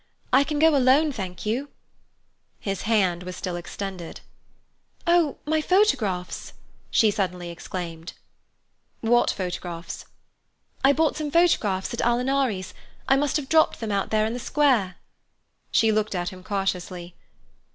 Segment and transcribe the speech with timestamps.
[0.33, 1.69] I can go alone, thank you."
[2.59, 4.21] His hand was still extended.
[5.05, 6.53] "Oh, my photographs!"
[6.89, 8.19] she exclaimed suddenly.
[9.01, 10.05] "What photographs?"
[10.83, 12.73] "I bought some photographs at Alinari's.
[13.07, 14.95] I must have dropped them out there in the square."
[15.69, 17.15] She looked at him cautiously.